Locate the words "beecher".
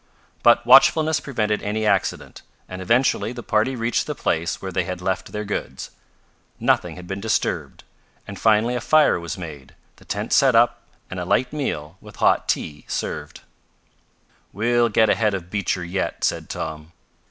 15.51-15.83